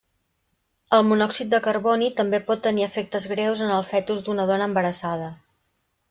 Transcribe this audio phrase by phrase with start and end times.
[0.99, 5.29] El monòxid de carboni també pot tenir efectes greus en el fetus d'una dona embarassada.